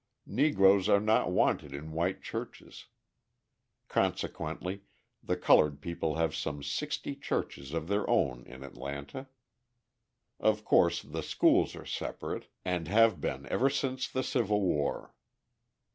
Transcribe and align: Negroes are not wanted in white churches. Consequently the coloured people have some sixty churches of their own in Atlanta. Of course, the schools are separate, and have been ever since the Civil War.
Negroes 0.25 0.89
are 0.89 0.99
not 0.99 1.29
wanted 1.29 1.75
in 1.75 1.91
white 1.91 2.23
churches. 2.23 2.87
Consequently 3.87 4.81
the 5.21 5.37
coloured 5.37 5.79
people 5.79 6.15
have 6.15 6.33
some 6.35 6.63
sixty 6.63 7.15
churches 7.15 7.71
of 7.71 7.87
their 7.87 8.09
own 8.09 8.43
in 8.47 8.63
Atlanta. 8.63 9.27
Of 10.39 10.65
course, 10.65 11.03
the 11.03 11.21
schools 11.21 11.75
are 11.75 11.85
separate, 11.85 12.47
and 12.65 12.87
have 12.87 13.21
been 13.21 13.45
ever 13.45 13.69
since 13.69 14.07
the 14.07 14.23
Civil 14.23 14.61
War. 14.61 15.13